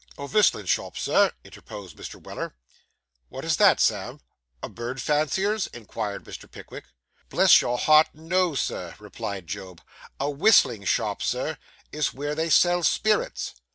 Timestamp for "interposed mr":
1.43-2.15